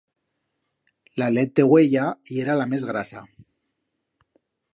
La 1.23 1.27
let 1.33 1.53
de 1.59 1.65
uella 1.75 2.07
yera 2.33 2.57
la 2.63 2.67
mes 2.73 2.87
grasa. 2.93 3.23